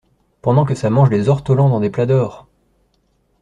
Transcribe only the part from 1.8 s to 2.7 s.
plats d'or!